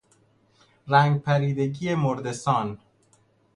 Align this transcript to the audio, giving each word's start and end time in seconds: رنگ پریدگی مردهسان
رنگ 0.87 1.19
پریدگی 1.21 1.95
مردهسان 1.95 2.77